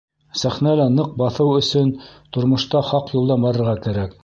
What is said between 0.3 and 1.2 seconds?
Сәхнәлә ныҡ